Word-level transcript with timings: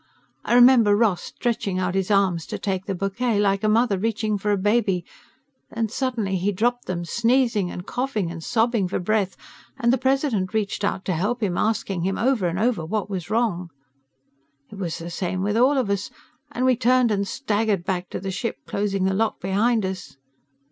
I 0.43 0.55
remember 0.55 0.95
Ross 0.95 1.21
stretching 1.21 1.77
out 1.77 1.93
his 1.93 2.09
arms 2.09 2.47
to 2.47 2.57
take 2.57 2.85
the 2.87 2.95
bouquet, 2.95 3.39
like 3.39 3.63
a 3.63 3.69
mother 3.69 3.99
reaching 3.99 4.35
for 4.39 4.49
a 4.49 4.57
baby. 4.57 5.05
Then 5.69 5.89
suddenly 5.89 6.37
he 6.37 6.51
dropped 6.51 6.85
them, 6.85 7.05
sneezing 7.05 7.69
and 7.69 7.85
coughing 7.85 8.31
and 8.31 8.43
sobbing 8.43 8.87
for 8.87 8.97
breath, 8.97 9.37
and 9.77 9.93
the 9.93 9.99
President 9.99 10.55
reached 10.55 10.83
out 10.83 11.05
to 11.05 11.13
help 11.13 11.43
him, 11.43 11.55
asking 11.55 12.01
him 12.01 12.17
over 12.17 12.47
and 12.47 12.57
over 12.57 12.83
what 12.83 13.11
was 13.11 13.29
wrong. 13.29 13.69
"It 14.71 14.79
was 14.79 14.97
the 14.97 15.11
same 15.11 15.43
with 15.43 15.55
all 15.55 15.77
of 15.77 15.87
us, 15.87 16.09
and 16.51 16.65
we 16.65 16.75
turned 16.75 17.11
and 17.11 17.27
staggered 17.27 17.83
back 17.85 18.09
to 18.09 18.19
the 18.19 18.31
ship, 18.31 18.55
closing 18.65 19.03
the 19.03 19.13
lock 19.13 19.39
behind 19.39 19.85
us. 19.85 20.17